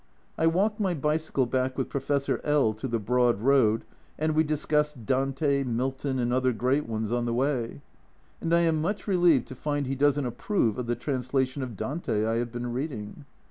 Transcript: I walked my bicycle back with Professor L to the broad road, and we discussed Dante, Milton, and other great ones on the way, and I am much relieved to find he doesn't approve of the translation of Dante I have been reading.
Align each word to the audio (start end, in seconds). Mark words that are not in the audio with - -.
I 0.35 0.47
walked 0.47 0.79
my 0.79 0.95
bicycle 0.95 1.45
back 1.45 1.77
with 1.77 1.87
Professor 1.87 2.41
L 2.43 2.73
to 2.73 2.87
the 2.87 2.97
broad 2.97 3.39
road, 3.39 3.85
and 4.17 4.33
we 4.33 4.43
discussed 4.43 5.05
Dante, 5.05 5.63
Milton, 5.63 6.17
and 6.17 6.33
other 6.33 6.53
great 6.53 6.89
ones 6.89 7.11
on 7.11 7.25
the 7.25 7.35
way, 7.35 7.81
and 8.41 8.51
I 8.51 8.61
am 8.61 8.81
much 8.81 9.05
relieved 9.05 9.47
to 9.49 9.55
find 9.55 9.85
he 9.85 9.93
doesn't 9.95 10.25
approve 10.25 10.79
of 10.79 10.87
the 10.87 10.95
translation 10.95 11.61
of 11.61 11.77
Dante 11.77 12.25
I 12.25 12.37
have 12.37 12.51
been 12.51 12.73
reading. 12.73 13.25